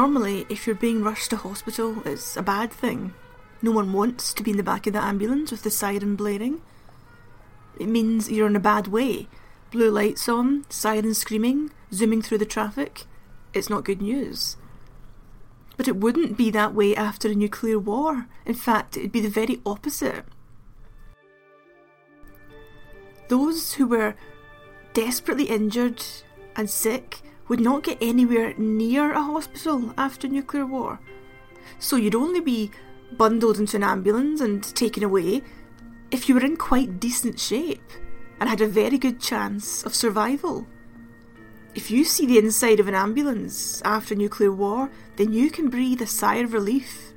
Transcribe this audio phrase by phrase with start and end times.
[0.00, 3.12] Normally, if you're being rushed to hospital, it's a bad thing.
[3.60, 6.62] No one wants to be in the back of the ambulance with the siren blaring.
[7.78, 9.28] It means you're in a bad way.
[9.70, 13.02] Blue lights on, sirens screaming, zooming through the traffic.
[13.52, 14.56] It's not good news.
[15.76, 18.26] But it wouldn't be that way after a nuclear war.
[18.46, 20.24] In fact, it'd be the very opposite.
[23.28, 24.14] Those who were
[24.94, 26.02] desperately injured
[26.56, 31.00] and sick would not get anywhere near a hospital after nuclear war.
[31.80, 32.70] So you'd only be
[33.10, 35.42] bundled into an ambulance and taken away
[36.12, 37.90] if you were in quite decent shape
[38.38, 40.64] and had a very good chance of survival.
[41.74, 46.02] If you see the inside of an ambulance after nuclear war, then you can breathe
[46.02, 47.12] a sigh of relief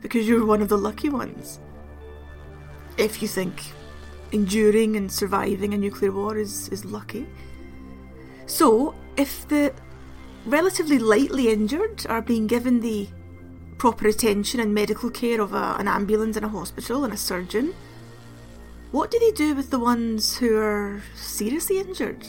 [0.00, 1.58] because you're one of the lucky ones.
[2.96, 3.60] If you think
[4.30, 7.26] enduring and surviving a nuclear war is, is lucky.
[8.46, 9.74] So, if the
[10.46, 13.08] relatively lightly injured are being given the
[13.76, 17.74] proper attention and medical care of a, an ambulance and a hospital and a surgeon,
[18.92, 22.26] what do they do with the ones who are seriously injured?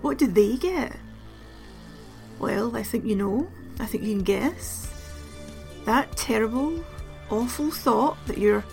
[0.00, 0.96] What do they get?
[2.38, 3.50] Well, I think you know.
[3.78, 4.90] I think you can guess.
[5.84, 6.82] That terrible,
[7.28, 8.64] awful thought that you're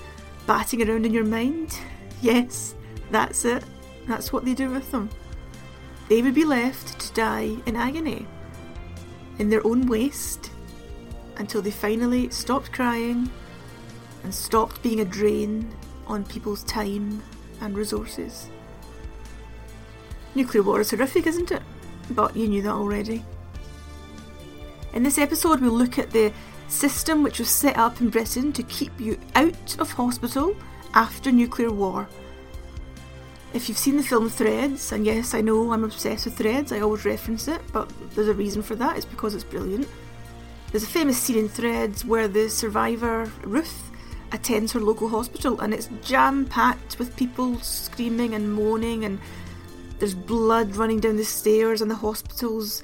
[0.45, 1.77] batting around in your mind.
[2.19, 2.73] Yes,
[3.11, 3.63] that's it.
[4.07, 5.07] That's what they do with them.
[6.07, 8.25] They would be left to die in agony,
[9.39, 10.51] in their own waste,
[11.37, 13.29] until they finally stopped crying
[14.23, 15.73] and stopped being a drain
[16.07, 17.21] on people's time
[17.61, 18.49] and resources.
[20.33, 21.61] Nuclear war is horrific, isn't it?
[22.11, 23.25] But you knew that already.
[24.93, 26.31] In this episode, we'll look at the
[26.69, 30.55] system which was set up in Britain to keep you out of hospital
[30.93, 32.07] after nuclear war.
[33.53, 36.81] If you've seen the film Threads, and yes, I know I'm obsessed with Threads, I
[36.81, 39.87] always reference it, but there's a reason for that, it's because it's brilliant.
[40.71, 43.89] There's a famous scene in Threads where the survivor, Ruth,
[44.31, 49.19] attends her local hospital and it's jam packed with people screaming and moaning and
[49.99, 52.83] there's blood running down the stairs and the hospitals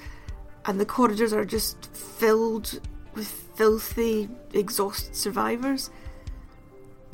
[0.66, 2.80] and the corridors are just filled
[3.14, 5.90] with filthy, exhausted survivors.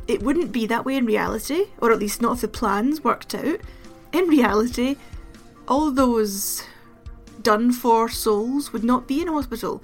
[0.09, 3.35] It wouldn't be that way in reality, or at least not if the plans worked
[3.35, 3.59] out.
[4.11, 4.95] In reality,
[5.67, 6.63] all those
[7.43, 9.83] done for souls would not be in hospital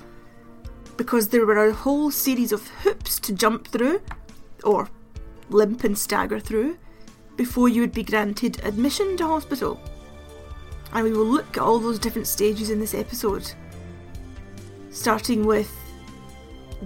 [0.98, 4.02] because there were a whole series of hoops to jump through
[4.64, 4.90] or
[5.52, 6.76] limp and stagger through
[7.38, 9.80] before you would be granted admission to hospital.
[10.92, 13.52] And we will look at all those different stages in this episode.
[14.90, 15.72] Starting with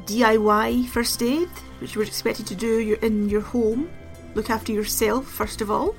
[0.06, 1.47] DIY first aid,
[1.79, 3.90] which you were expected to do in your home.
[4.35, 5.95] Look after yourself first of all.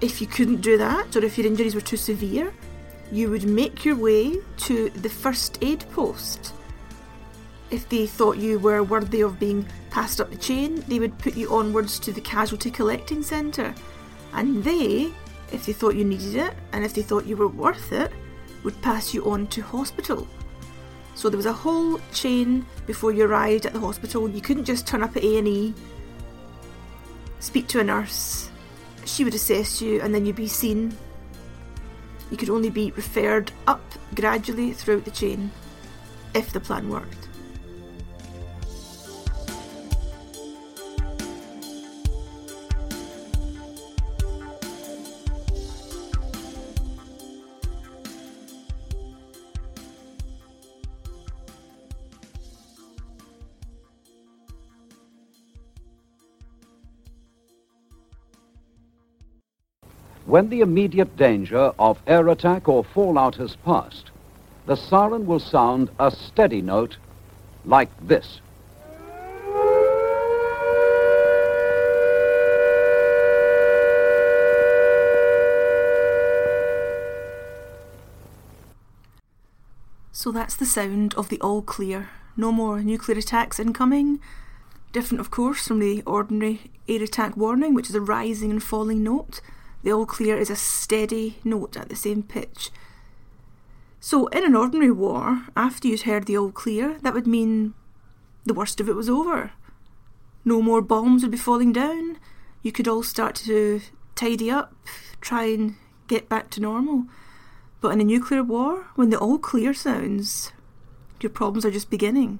[0.00, 2.52] If you couldn't do that, or if your injuries were too severe,
[3.12, 6.52] you would make your way to the first aid post
[7.74, 11.36] if they thought you were worthy of being passed up the chain, they would put
[11.36, 13.74] you onwards to the casualty collecting centre.
[14.32, 15.12] And they,
[15.52, 18.12] if they thought you needed it, and if they thought you were worth it,
[18.62, 20.26] would pass you on to hospital.
[21.14, 24.28] So there was a whole chain before you arrived at the hospital.
[24.28, 25.74] You couldn't just turn up at A&E,
[27.40, 28.50] speak to a nurse,
[29.04, 30.96] she would assess you and then you'd be seen.
[32.30, 33.82] You could only be referred up
[34.14, 35.50] gradually throughout the chain
[36.34, 37.23] if the plan worked.
[60.34, 64.10] When the immediate danger of air attack or fallout has passed,
[64.66, 66.96] the siren will sound a steady note
[67.64, 68.40] like this.
[80.10, 82.08] So that's the sound of the all clear.
[82.36, 84.18] No more nuclear attacks incoming.
[84.90, 89.04] Different, of course, from the ordinary air attack warning, which is a rising and falling
[89.04, 89.40] note.
[89.84, 92.70] The all clear is a steady note at the same pitch.
[94.00, 97.74] So, in an ordinary war, after you'd heard the all clear, that would mean
[98.44, 99.52] the worst of it was over.
[100.42, 102.18] No more bombs would be falling down.
[102.62, 103.82] You could all start to
[104.14, 104.74] tidy up,
[105.20, 105.74] try and
[106.06, 107.04] get back to normal.
[107.82, 110.52] But in a nuclear war, when the all clear sounds,
[111.20, 112.38] your problems are just beginning.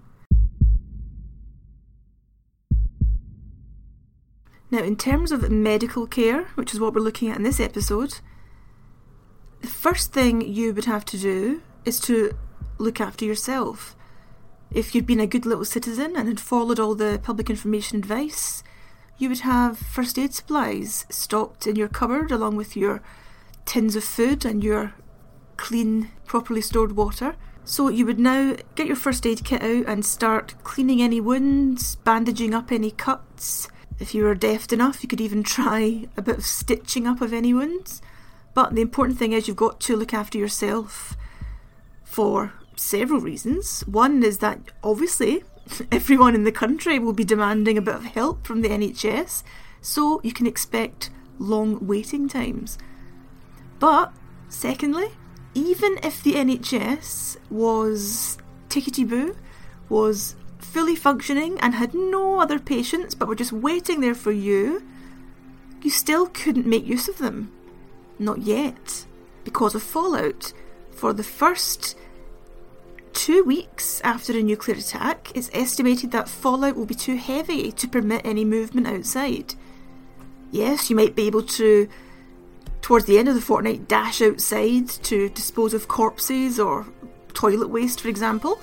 [4.74, 8.18] Now, in terms of medical care, which is what we're looking at in this episode,
[9.60, 12.36] the first thing you would have to do is to
[12.78, 13.94] look after yourself.
[14.72, 18.64] If you'd been a good little citizen and had followed all the public information advice,
[19.16, 23.00] you would have first aid supplies stocked in your cupboard along with your
[23.66, 24.94] tins of food and your
[25.56, 27.36] clean, properly stored water.
[27.62, 31.94] So you would now get your first aid kit out and start cleaning any wounds,
[31.94, 33.68] bandaging up any cuts.
[33.98, 37.32] If you were deft enough, you could even try a bit of stitching up of
[37.32, 38.02] any wounds.
[38.54, 41.16] But the important thing is you've got to look after yourself
[42.04, 43.80] for several reasons.
[43.82, 45.42] One is that obviously
[45.92, 49.42] everyone in the country will be demanding a bit of help from the NHS,
[49.80, 52.78] so you can expect long waiting times.
[53.80, 54.12] But
[54.48, 55.08] secondly,
[55.54, 58.38] even if the NHS was
[58.68, 59.36] tickety boo,
[59.88, 64.82] was fully functioning and had no other patients but were just waiting there for you,
[65.82, 67.52] you still couldn't make use of them.
[68.18, 69.06] Not yet,
[69.44, 70.52] because of fallout.
[70.92, 71.96] For the first
[73.12, 77.88] two weeks after a nuclear attack, it's estimated that fallout will be too heavy to
[77.88, 79.54] permit any movement outside.
[80.50, 81.88] Yes, you might be able to
[82.80, 86.86] towards the end of the fortnight dash outside to dispose of corpses or
[87.32, 88.60] toilet waste, for example.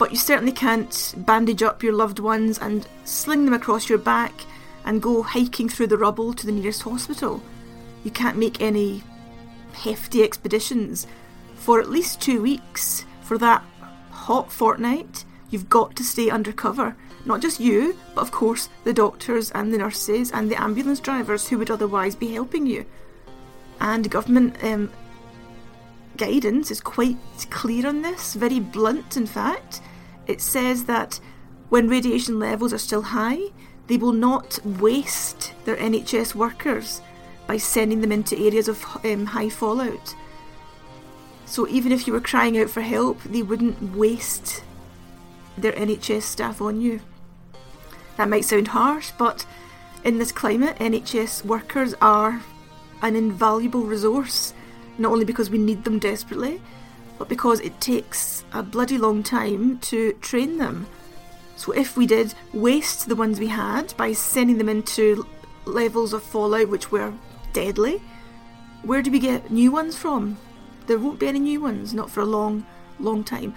[0.00, 4.32] But you certainly can't bandage up your loved ones and sling them across your back
[4.84, 7.40] and go hiking through the rubble to the nearest hospital.
[8.02, 9.04] You can't make any
[9.72, 11.06] hefty expeditions.
[11.54, 13.62] For at least two weeks, for that
[14.10, 16.96] hot fortnight, you've got to stay undercover.
[17.26, 21.46] Not just you, but of course the doctors and the nurses and the ambulance drivers
[21.46, 22.84] who would otherwise be helping you
[23.80, 24.90] and government um,
[26.16, 27.16] guidance is quite
[27.50, 29.80] clear on this, very blunt, in fact.
[30.30, 31.18] It says that
[31.70, 33.48] when radiation levels are still high,
[33.88, 37.00] they will not waste their NHS workers
[37.48, 40.14] by sending them into areas of um, high fallout.
[41.46, 44.62] So even if you were crying out for help, they wouldn't waste
[45.58, 47.00] their NHS staff on you.
[48.16, 49.44] That might sound harsh, but
[50.04, 52.40] in this climate, NHS workers are
[53.02, 54.54] an invaluable resource,
[54.96, 56.60] not only because we need them desperately,
[57.20, 60.86] but because it takes a bloody long time to train them.
[61.54, 65.26] So if we did waste the ones we had by sending them into
[65.66, 67.12] levels of fallout which were
[67.52, 68.00] deadly,
[68.84, 70.38] where do we get new ones from?
[70.86, 72.64] There won't be any new ones, not for a long,
[72.98, 73.54] long time.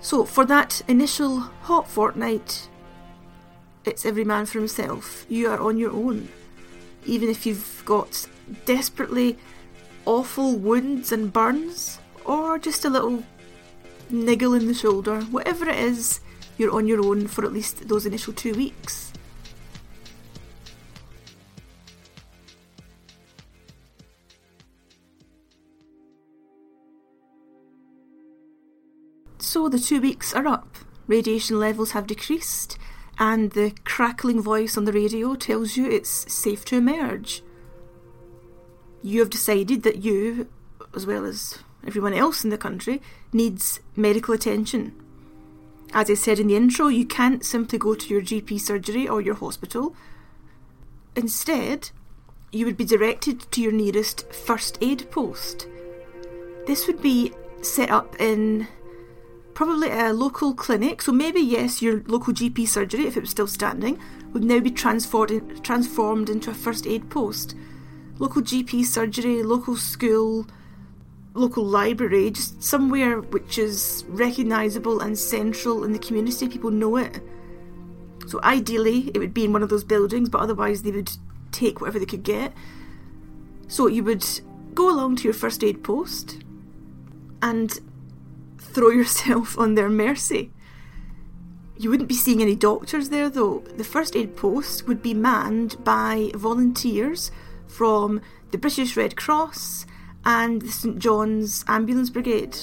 [0.00, 2.68] So for that initial hot fortnight,
[3.84, 5.26] it's every man for himself.
[5.28, 6.28] You are on your own
[7.06, 8.26] even if you've got
[8.64, 9.38] desperately
[10.06, 13.22] awful wounds and burns, or just a little
[14.10, 16.20] niggle in the shoulder, whatever it is,
[16.58, 19.12] you're on your own for at least those initial two weeks.
[29.38, 30.78] So the two weeks are up.
[31.06, 32.78] Radiation levels have decreased,
[33.18, 37.42] and the crackling voice on the radio tells you it's safe to emerge.
[39.02, 40.48] You have decided that you,
[40.94, 43.00] as well as everyone else in the country,
[43.32, 44.92] needs medical attention.
[45.92, 49.20] As I said in the intro, you can't simply go to your GP surgery or
[49.20, 49.94] your hospital.
[51.14, 51.90] Instead,
[52.50, 55.68] you would be directed to your nearest first aid post.
[56.66, 57.32] This would be
[57.62, 58.66] set up in
[59.54, 61.00] probably a local clinic.
[61.00, 63.98] So maybe yes, your local GP surgery, if it was still standing,
[64.32, 67.54] would now be transformed transformed into a first aid post.
[68.18, 70.46] Local GP surgery, local school,
[71.34, 76.48] local library, just somewhere which is recognisable and central in the community.
[76.48, 77.20] People know it.
[78.26, 81.10] So ideally, it would be in one of those buildings, but otherwise they would
[81.52, 82.52] take whatever they could get.
[83.68, 84.24] So you would
[84.74, 86.44] go along to your first aid post,
[87.44, 87.78] and
[88.58, 90.50] throw yourself on their mercy.
[91.76, 93.60] You wouldn't be seeing any doctors there though.
[93.76, 97.30] The first aid post would be manned by volunteers
[97.66, 98.20] from
[98.52, 99.86] the British Red Cross
[100.24, 102.56] and the St John's Ambulance Brigade,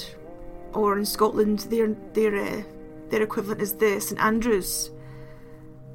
[0.72, 2.62] or in Scotland, their their uh,
[3.10, 4.90] their equivalent is the St Andrews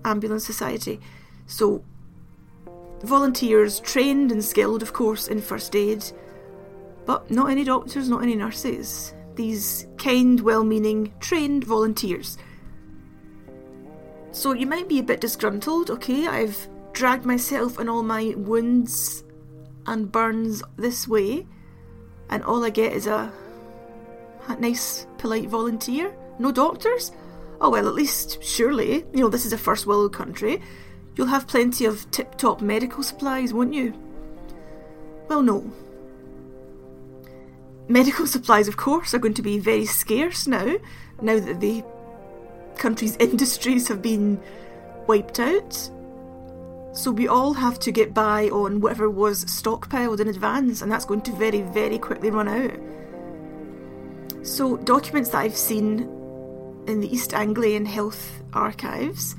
[0.06, 1.00] Ambulance Society.
[1.46, 1.84] So,
[3.04, 6.04] volunteers trained and skilled, of course, in first aid,
[7.06, 12.38] but not any doctors, not any nurses these kind, well meaning, trained volunteers.
[14.32, 16.28] So you might be a bit disgruntled, okay?
[16.28, 19.24] I've dragged myself and all my wounds
[19.86, 21.48] and burns this way,
[22.30, 23.32] and all I get is a,
[24.48, 26.14] a nice, polite volunteer.
[26.40, 27.12] No doctors?
[27.60, 30.62] Oh well, at least, surely, you know, this is a first world country.
[31.16, 33.94] You'll have plenty of tip top medical supplies, won't you?
[35.28, 35.72] Well, no.
[37.88, 40.78] Medical supplies, of course, are going to be very scarce now,
[41.22, 41.84] now that the
[42.76, 44.40] country's industries have been
[45.08, 45.90] wiped out.
[46.98, 51.06] So we all have to get by on whatever was stockpiled in advance, and that's
[51.06, 52.74] going to very, very quickly run out.
[54.42, 56.00] So, documents that I've seen
[56.88, 59.36] in the East Anglian Health Archives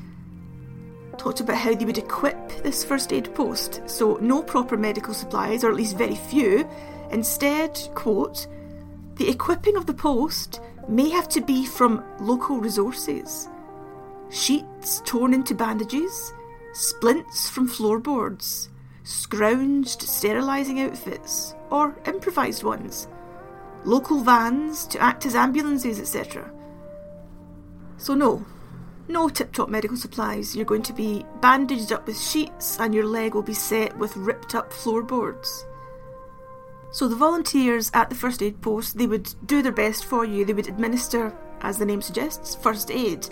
[1.17, 3.83] talked about how they would equip this first aid post.
[3.87, 6.65] So, no proper medical supplies, or at least very few.
[7.11, 8.47] Instead, quote,
[9.17, 13.49] the equipping of the post may have to be from local resources.
[14.31, 16.33] Sheets torn into bandages,
[16.73, 18.69] splints from floorboards,
[19.05, 23.09] scrounged sterilising outfits, or improvised ones,
[23.85, 26.51] local vans to act as ambulances, etc.
[27.97, 28.45] So, no,
[29.09, 30.55] no tip top medical supplies.
[30.55, 34.17] You're going to be bandaged up with sheets, and your leg will be set with
[34.17, 35.67] ripped up floorboards.
[36.91, 40.45] So, the volunteers at the first aid post they would do their best for you.
[40.45, 43.27] They would administer, as the name suggests, first aid.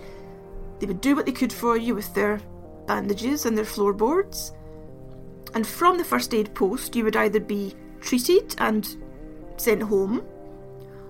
[0.78, 2.40] They would do what they could for you with their
[2.86, 4.52] bandages and their floorboards.
[5.54, 8.96] And from the first aid post, you would either be treated and
[9.56, 10.26] sent home,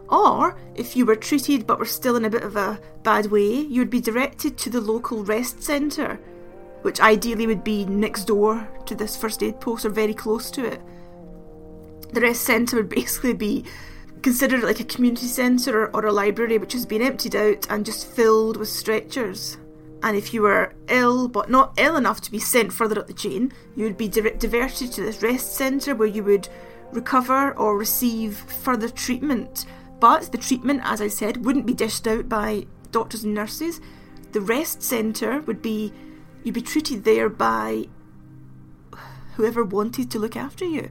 [0.09, 3.55] or if you were treated but were still in a bit of a bad way,
[3.55, 6.21] you would be directed to the local rest centre,
[6.83, 10.65] which ideally would be next door to this first aid post or very close to
[10.65, 10.81] it.
[12.13, 13.65] The rest centre would basically be
[14.23, 17.85] considered like a community centre or, or a library which has been emptied out and
[17.85, 19.57] just filled with stretchers.
[20.03, 23.13] And if you were ill, but not ill enough to be sent further up the
[23.13, 26.49] chain, you would be di- diverted to this rest centre where you would
[26.93, 29.67] recover or receive further treatment.
[29.99, 33.81] But the treatment, as I said, wouldn't be dished out by doctors and nurses.
[34.33, 35.93] The rest centre would be,
[36.45, 37.89] you'd be treated there by
[39.37, 40.91] whoever wanted to look after you.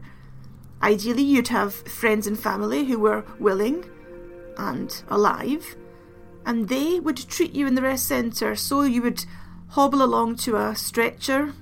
[0.82, 3.86] Ideally, you'd have friends and family who were willing
[4.58, 5.76] and alive
[6.46, 8.56] and they would treat you in the rest centre.
[8.56, 9.26] So you would
[9.70, 11.54] hobble along to a stretcher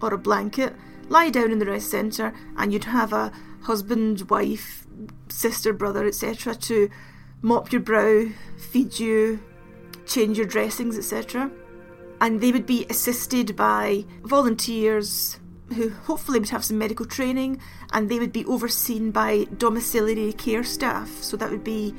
[0.00, 0.74] or a blanket,
[1.08, 4.86] lie down in the rest centre, and you'd have a husband, wife,
[5.28, 6.90] sister, brother, etc., to
[7.40, 8.26] mop your brow,
[8.58, 9.40] feed you,
[10.06, 11.50] change your dressings, etc.
[12.20, 15.38] And they would be assisted by volunteers
[15.74, 17.60] who hopefully would have some medical training,
[17.92, 21.08] and they would be overseen by domiciliary care staff.
[21.22, 21.94] So that would be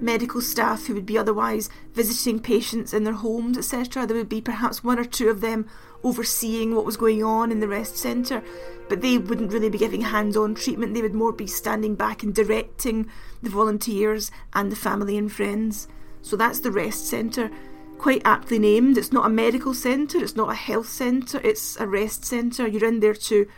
[0.00, 4.06] medical staff who would be otherwise visiting patients in their homes, etc.
[4.06, 5.66] There would be perhaps one or two of them
[6.04, 8.42] overseeing what was going on in the rest centre,
[8.88, 10.94] but they wouldn't really be giving hands on treatment.
[10.94, 13.10] They would more be standing back and directing
[13.42, 15.88] the volunteers and the family and friends.
[16.22, 17.50] So that's the rest centre.
[17.98, 18.96] Quite aptly named.
[18.96, 22.66] It's not a medical centre, it's not a health centre, it's a rest centre.
[22.66, 23.48] You're in there to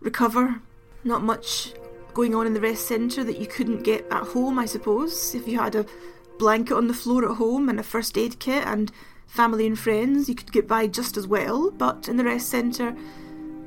[0.00, 0.60] recover.
[1.06, 1.74] Not much
[2.14, 5.34] going on in the rest centre that you couldn't get at home, I suppose.
[5.34, 5.86] If you had a
[6.38, 8.90] blanket on the floor at home and a first aid kit and
[9.26, 11.70] family and friends, you could get by just as well.
[11.70, 12.96] But in the rest centre,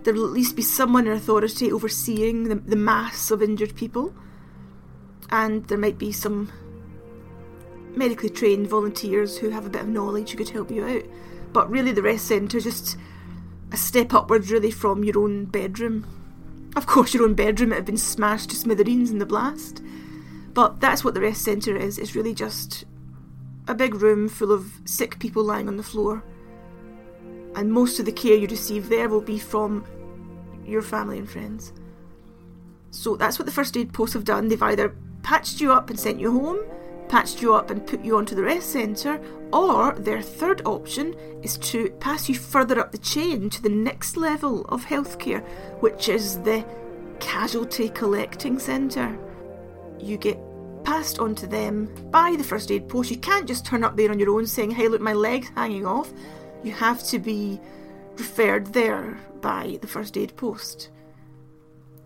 [0.04, 4.14] there will at least be someone in authority overseeing the, the mass of injured people.
[5.30, 6.52] And there might be some
[7.96, 11.04] medically trained volunteers who have a bit of knowledge who could help you out.
[11.52, 12.98] But really, the rest centre is just
[13.72, 16.06] a step upwards, really, from your own bedroom.
[16.78, 19.82] Of course, your own bedroom had been smashed to smithereens in the blast.
[20.54, 21.98] But that's what the rest centre is.
[21.98, 22.86] It's really just
[23.68, 26.24] a big room full of sick people lying on the floor.
[27.56, 29.86] And most of the care you receive there will be from
[30.68, 31.74] your family and friends.
[32.92, 34.48] So that's what the first aid posts have done.
[34.48, 36.60] They've either patched you up and sent you home,
[37.10, 39.20] patched you up and put you onto the rest centre,
[39.54, 44.18] or their third option is to pass you further up the chain to the next
[44.18, 45.44] level of healthcare,
[45.82, 46.66] which is the
[47.20, 49.18] casualty collecting centre.
[50.00, 50.38] You get
[50.84, 53.12] passed on to them by the first aid post.
[53.12, 55.86] You can't just turn up there on your own saying, hey, look, my leg's hanging
[55.86, 56.12] off.
[56.64, 57.60] You have to be
[58.18, 60.90] referred there by the first aid post.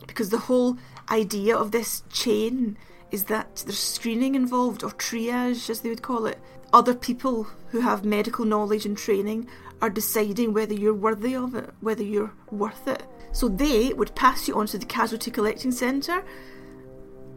[0.08, 0.78] Because the whole
[1.10, 2.78] idea of this chain
[3.12, 6.40] is that there's screening involved, or triage as they would call it.
[6.74, 9.48] Other people who have medical knowledge and training
[9.82, 13.04] are deciding whether you're worthy of it, whether you're worth it.
[13.34, 16.24] So they would pass you on to the casualty collecting centre.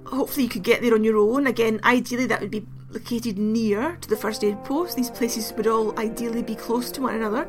[0.07, 1.47] Hopefully, you could get there on your own.
[1.47, 4.97] Again, ideally, that would be located near to the first aid post.
[4.97, 7.49] These places would all ideally be close to one another.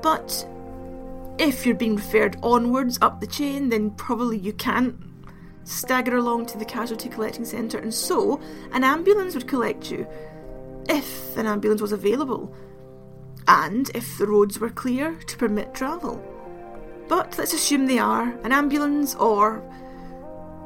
[0.00, 0.46] But
[1.38, 4.96] if you're being referred onwards up the chain, then probably you can't
[5.68, 8.40] stagger along to the casualty collecting centre, and so
[8.72, 10.06] an ambulance would collect you
[10.88, 12.54] if an ambulance was available,
[13.46, 16.22] and if the roads were clear to permit travel.
[17.08, 19.62] But let's assume they are an ambulance or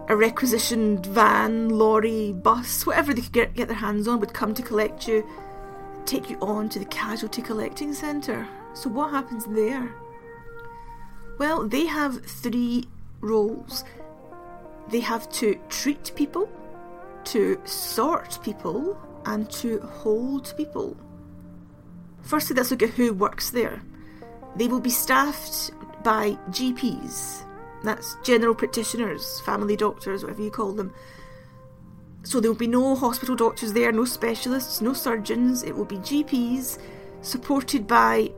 [0.09, 4.55] a requisitioned van, lorry, bus, whatever they could get, get their hands on would come
[4.55, 5.27] to collect you,
[6.07, 8.47] take you on to the casualty collecting centre.
[8.75, 9.95] So, what happens there?
[11.39, 12.89] Well, they have three
[13.21, 13.85] roles
[14.93, 16.49] they have to treat people,
[17.25, 20.97] to sort people, and to hold people.
[22.23, 23.83] Firstly, let's look at who works there.
[24.57, 25.73] They will be staffed
[26.05, 27.45] by GPs,
[27.83, 30.93] that's general practitioners, family doctors, whatever you call them.
[32.23, 35.65] So there will be no hospital doctors there, no specialists, no surgeons.
[35.65, 36.79] It will be GPs
[37.23, 38.31] supported by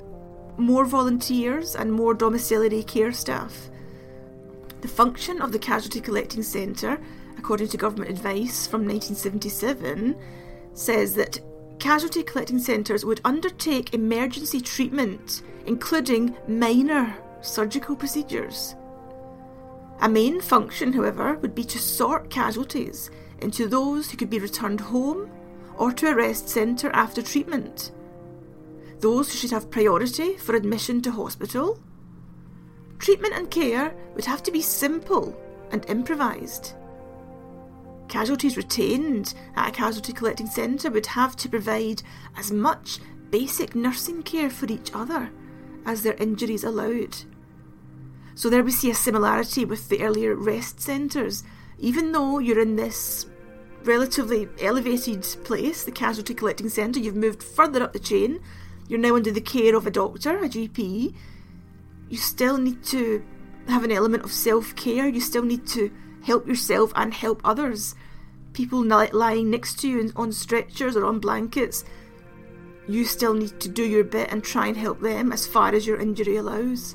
[0.56, 3.68] more volunteers and more domiciliary care staff.
[4.84, 7.00] The function of the Casualty Collecting Centre,
[7.38, 10.14] according to government advice from 1977,
[10.74, 11.40] says that
[11.78, 18.74] casualty collecting centres would undertake emergency treatment, including minor surgical procedures.
[20.02, 24.82] A main function, however, would be to sort casualties into those who could be returned
[24.82, 25.30] home
[25.78, 27.90] or to a rest centre after treatment.
[29.00, 31.80] Those who should have priority for admission to hospital.
[32.98, 35.36] Treatment and care would have to be simple
[35.70, 36.74] and improvised.
[38.08, 42.02] Casualties retained at a casualty collecting centre would have to provide
[42.36, 42.98] as much
[43.30, 45.30] basic nursing care for each other
[45.86, 47.16] as their injuries allowed.
[48.36, 51.44] So there we see a similarity with the earlier rest centres.
[51.78, 53.26] Even though you're in this
[53.84, 58.40] relatively elevated place, the casualty collecting centre, you've moved further up the chain,
[58.88, 61.14] you're now under the care of a doctor, a GP,
[62.14, 63.24] you still need to
[63.66, 65.90] have an element of self care, you still need to
[66.22, 67.96] help yourself and help others.
[68.52, 71.84] People lying next to you on stretchers or on blankets,
[72.86, 75.88] you still need to do your bit and try and help them as far as
[75.88, 76.94] your injury allows.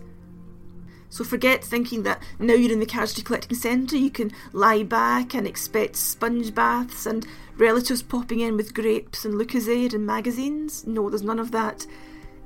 [1.09, 5.33] So forget thinking that now you're in the casualty collecting centre, you can lie back
[5.33, 10.87] and expect sponge baths and relatives popping in with grapes and Lucozade and magazines.
[10.87, 11.85] No, there's none of that.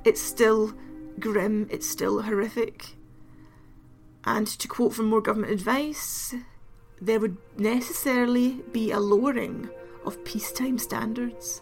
[0.04, 0.74] It's still
[1.18, 2.96] grim, it's still horrific.
[4.24, 6.34] And to quote from more government advice,
[7.00, 9.68] there would necessarily be a lowering
[10.04, 11.60] of peacetime standards.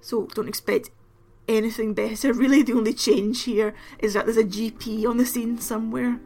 [0.00, 0.90] So don't expect
[1.48, 2.32] anything better.
[2.40, 6.20] Really, the only change here is that there's a GP on the scene somewhere.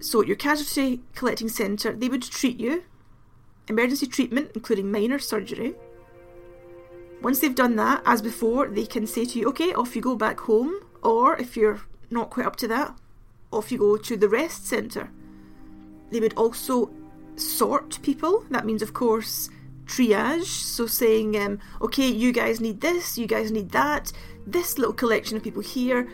[0.00, 2.84] So, your casualty collecting centre, they would treat you,
[3.68, 5.74] emergency treatment, including minor surgery.
[7.24, 10.14] Once they've done that, as before, they can say to you, okay, off you go
[10.14, 12.94] back home, or if you're not quite up to that,
[13.50, 15.08] off you go to the rest centre.
[16.10, 16.90] They would also
[17.36, 18.44] sort people.
[18.50, 19.48] That means, of course,
[19.86, 20.44] triage.
[20.44, 24.12] So saying, um, okay, you guys need this, you guys need that.
[24.46, 26.06] This little collection of people here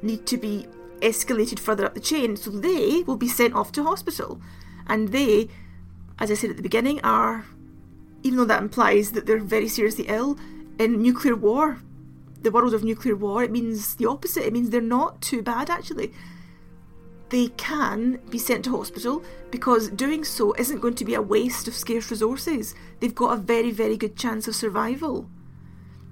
[0.00, 0.68] need to be
[1.00, 2.36] escalated further up the chain.
[2.36, 4.40] So they will be sent off to hospital.
[4.86, 5.48] And they,
[6.20, 7.46] as I said at the beginning, are,
[8.22, 10.38] even though that implies that they're very seriously ill,
[10.78, 11.78] in nuclear war,
[12.42, 14.44] the world of nuclear war, it means the opposite.
[14.44, 16.12] It means they're not too bad actually
[17.32, 21.66] they can be sent to hospital because doing so isn't going to be a waste
[21.66, 22.74] of scarce resources.
[23.00, 25.30] They've got a very, very good chance of survival.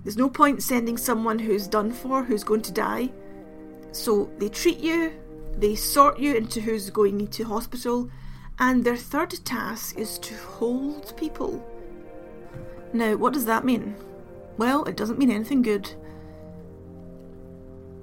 [0.03, 3.13] There's no point sending someone who's done for, who's going to die.
[3.93, 5.13] So they treat you,
[5.59, 8.11] they sort you into who's going into hospital,
[8.59, 11.63] and their third task is to hold people.
[12.95, 13.95] Now, what does that mean?
[14.61, 15.93] Well, it doesn't mean anything good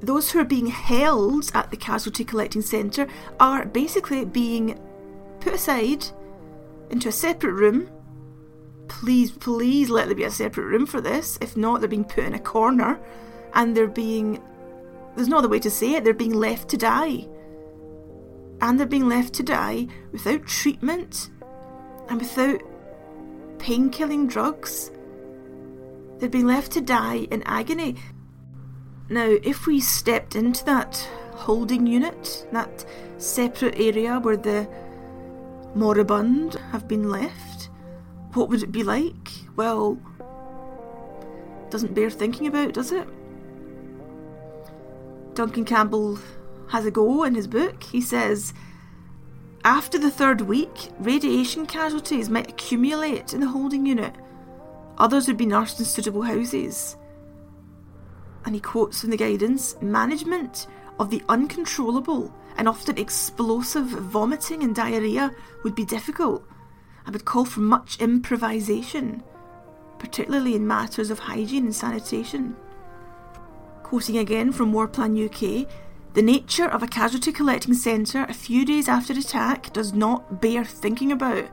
[0.02, 3.08] those who are being held at the casualty collecting centre
[3.39, 4.80] are basically being
[5.39, 6.06] put aside
[6.89, 7.89] into a separate room.
[8.88, 11.38] Please, please let there be a separate room for this.
[11.41, 13.00] If not, they're being put in a corner
[13.54, 14.41] and they're being.
[15.15, 17.28] There's no other way to say it, they're being left to die.
[18.62, 21.30] And they're being left to die without treatment
[22.08, 22.62] and without
[23.60, 24.91] pain killing drugs.
[26.20, 27.96] They're being left to die in agony.
[29.10, 30.98] Now, if we stepped into that
[31.34, 32.86] holding unit, that
[33.18, 34.68] separate area where the
[35.76, 37.70] moribund have been left,
[38.34, 39.32] what would it be like?
[39.56, 39.98] Well,
[41.70, 43.08] doesn't bear thinking about, does it?
[45.36, 46.20] Duncan Campbell
[46.70, 47.84] has a go in his book.
[47.84, 48.54] He says,
[49.64, 54.14] after the third week, radiation casualties might accumulate in the holding unit.
[54.98, 56.98] Others would be nursed in suitable houses
[58.48, 60.68] and he quotes from the guidance management
[61.00, 66.48] of the uncontrollable and often explosive vomiting and diarrhea would be difficult
[67.06, 69.22] and would call for much improvisation,
[70.00, 72.56] particularly in matters of hygiene and sanitation.
[73.84, 75.70] Quoting again from Warplan UK,
[76.14, 80.64] The nature of a casualty collecting centre a few days after attack does not bear
[80.64, 81.50] thinking about.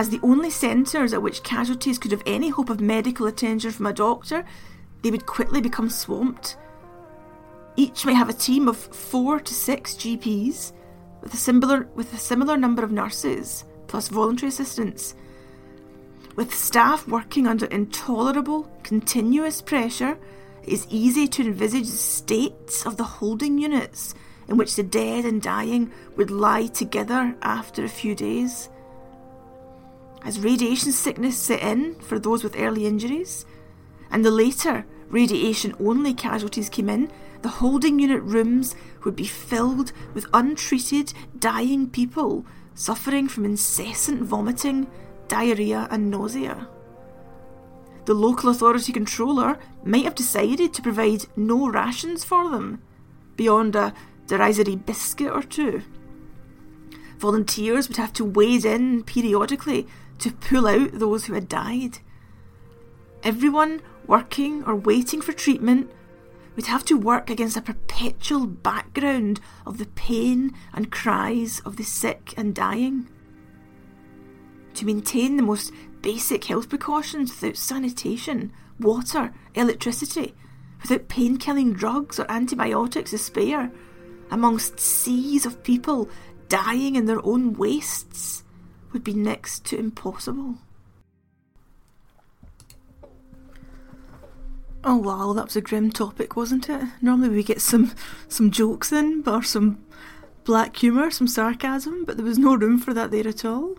[0.00, 3.84] As the only centres at which casualties could have any hope of medical attention from
[3.84, 4.46] a doctor,
[5.02, 6.56] they would quickly become swamped.
[7.76, 10.72] Each may have a team of four to six GPs,
[11.20, 15.14] with a similar, with a similar number of nurses, plus voluntary assistants.
[16.34, 20.18] With staff working under intolerable, continuous pressure,
[20.62, 24.14] it is easy to envisage the states of the holding units
[24.48, 28.70] in which the dead and dying would lie together after a few days.
[30.24, 33.46] As radiation sickness set in for those with early injuries,
[34.10, 37.10] and the later radiation only casualties came in,
[37.42, 44.86] the holding unit rooms would be filled with untreated, dying people suffering from incessant vomiting,
[45.28, 46.68] diarrhea, and nausea
[48.10, 52.82] the local authority controller might have decided to provide no rations for them,
[53.36, 53.94] beyond a
[54.26, 55.82] derisory biscuit or two.
[57.18, 59.86] Volunteers would have to wade in periodically
[60.20, 61.98] to pull out those who had died.
[63.22, 65.90] Everyone working or waiting for treatment
[66.56, 71.84] would have to work against a perpetual background of the pain and cries of the
[71.84, 73.08] sick and dying.
[74.74, 80.34] To maintain the most basic health precautions without sanitation, water, electricity,
[80.82, 83.70] without pain killing drugs or antibiotics to spare,
[84.30, 86.08] amongst seas of people
[86.48, 88.44] dying in their own wastes,
[88.92, 90.56] would be next to impossible.
[94.82, 96.82] Oh wow, that was a grim topic, wasn't it?
[97.02, 97.92] Normally we get some
[98.28, 99.84] some jokes in, or some
[100.44, 103.76] black humour, some sarcasm, but there was no room for that there at all.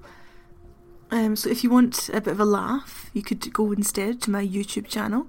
[1.09, 4.31] Um, so if you want a bit of a laugh, you could go instead to
[4.31, 5.27] my YouTube channel.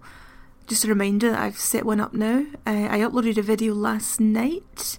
[0.66, 2.46] Just a reminder I've set one up now.
[2.66, 4.98] Uh, I uploaded a video last night,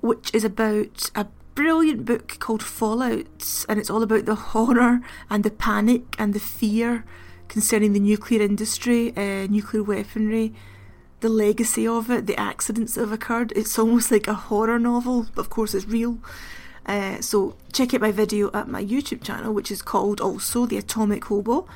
[0.00, 1.26] which is about a
[1.56, 6.38] brilliant book called Fallout, and it's all about the horror and the panic and the
[6.38, 7.04] fear
[7.48, 10.54] concerning the nuclear industry, uh, nuclear weaponry,
[11.20, 13.52] the legacy of it, the accidents that have occurred.
[13.56, 16.18] It's almost like a horror novel, but of course it's real.
[16.84, 20.76] Uh, so check out my video at my YouTube channel, which is called also The
[20.76, 21.66] Atomic Hobo.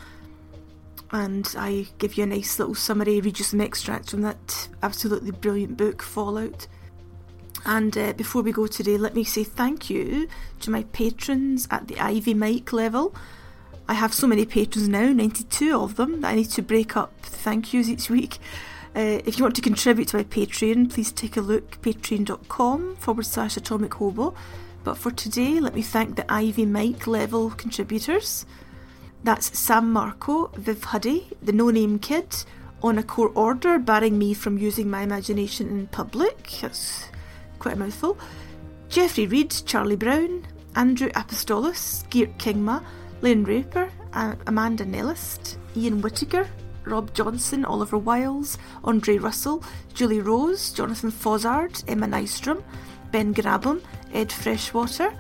[1.11, 5.31] And I give you a nice little summary, read you some extracts from that absolutely
[5.31, 6.69] brilliant book, Fallout.
[7.65, 10.29] And uh, before we go today, let me say thank you
[10.61, 13.15] to my patrons at the Ivy Mike level.
[13.89, 17.13] I have so many patrons now, 92 of them, that I need to break up
[17.23, 18.39] thank yous each week.
[18.95, 23.27] Uh, if you want to contribute to my Patreon, please take a look, patreon.com forward
[23.27, 24.35] slash atomic hobo.
[24.83, 28.47] But for today, let me thank the Ivy Mike level contributors.
[29.23, 32.45] That's Sam Marco, Viv Huddy, the No Name Kid,
[32.83, 36.49] on a court order barring me from using my imagination in public.
[36.63, 37.11] That's
[37.61, 38.19] quite a mouthful.
[38.89, 40.45] Jeffrey Reed, Charlie Brown,
[40.75, 42.83] Andrew Apostolos, Geert Kingma,
[43.23, 43.89] Lynn Raper,
[44.49, 46.49] Amanda Nellist, Ian Whittaker,
[46.85, 49.63] Rob Johnson, Oliver Wiles, Andre Russell,
[49.95, 52.65] Julie Rose, Jonathan Fozard, Emma Nystrom,
[53.13, 53.81] Ben Grabham,
[54.13, 55.13] Ed Freshwater,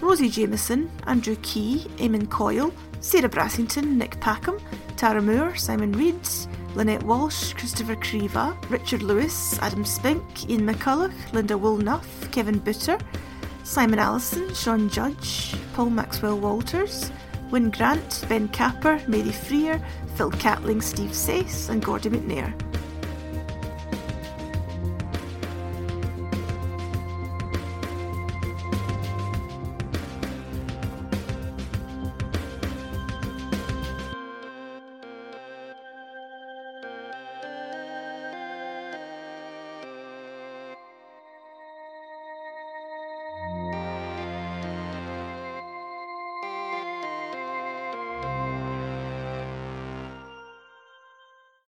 [0.00, 4.60] Rosie Jameson, Andrew Key, Eamon Coyle, Sarah Brassington, Nick Packham,
[4.96, 6.20] Tara Moore, Simon Reed,
[6.74, 12.98] Lynette Walsh, Christopher Creva, Richard Lewis, Adam Spink, Ian McCulloch, Linda Woolnough, Kevin Butter,
[13.64, 17.10] Simon Allison, Sean Judge, Paul Maxwell Walters,
[17.50, 22.69] Wyn Grant, Ben Capper, Mary Freer, Phil Catling, Steve Sace, and Gordy McNair.